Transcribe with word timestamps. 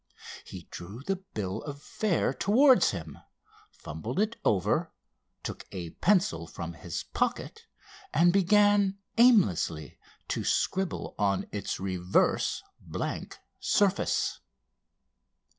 He 0.43 0.67
drew 0.71 1.01
the 1.03 1.17
bill 1.17 1.61
of 1.61 1.79
fare 1.83 2.33
towards 2.33 2.89
him, 2.89 3.19
fumbled 3.69 4.19
it 4.19 4.35
over, 4.43 4.91
took 5.43 5.65
a 5.71 5.91
pencil 5.91 6.47
from 6.47 6.73
his 6.73 7.03
pocket 7.03 7.67
and 8.11 8.33
began 8.33 8.97
aimlessly 9.19 9.99
to 10.29 10.43
scribble 10.43 11.13
on 11.19 11.45
its 11.51 11.79
reverse 11.79 12.63
blank 12.83 13.37
surface. 13.59 14.39